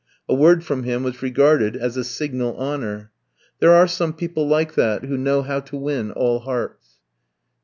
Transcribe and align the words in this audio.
A 0.27 0.33
word 0.33 0.63
from 0.63 0.81
him 0.81 1.03
was 1.03 1.21
regarded 1.21 1.75
as 1.75 1.95
a 1.95 2.03
signal 2.03 2.57
honour. 2.57 3.11
There 3.59 3.71
are 3.75 3.85
some 3.85 4.13
people 4.13 4.47
like 4.47 4.73
that, 4.73 5.05
who 5.05 5.15
know 5.15 5.43
how 5.43 5.59
to 5.59 5.77
win 5.77 6.09
all 6.09 6.39
hearts. 6.39 6.95